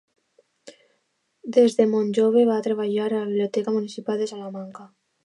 [1.57, 4.89] Des de molt jove va treballar a la Biblioteca Municipal de Salamanca.